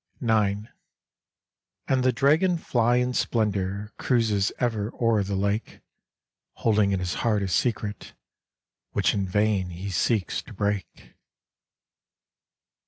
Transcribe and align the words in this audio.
IX. 0.23 0.61
And 1.87 2.03
the 2.03 2.11
Dragonfly 2.11 2.99
in 3.01 3.13
splendor 3.13 3.91
Cruises 3.99 4.51
ever 4.57 4.91
o'er 4.99 5.21
the 5.23 5.35
lake, 5.35 5.79
Holding 6.53 6.91
in 6.91 6.99
his 6.99 7.13
heart 7.21 7.43
a 7.43 7.47
secret 7.47 8.15
Which 8.93 9.13
in 9.13 9.27
vain 9.27 9.69
he 9.69 9.91
seeks 9.91 10.41
to 10.41 10.53
break. 10.53 11.13